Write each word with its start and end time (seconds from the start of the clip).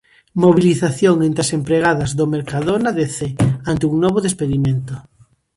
Mobilización 0.43 1.15
entre 1.27 1.41
as 1.45 1.53
empregadas 1.57 2.11
do 2.17 2.25
Mercadona 2.33 2.89
de 2.97 3.05
Cee 3.15 3.35
ante 3.71 3.85
un 3.91 3.95
novo 4.03 4.19
despedimento. 4.27 4.93